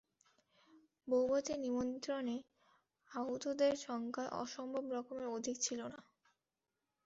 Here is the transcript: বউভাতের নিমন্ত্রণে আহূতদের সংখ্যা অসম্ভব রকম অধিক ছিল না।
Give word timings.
বউভাতের 1.07 1.57
নিমন্ত্রণে 1.59 2.37
আহূতদের 3.11 3.73
সংখ্যা 3.87 4.25
অসম্ভব 4.35 4.83
রকম 4.91 5.17
অধিক 5.29 5.55
ছিল 5.61 5.79
না। 5.87 5.99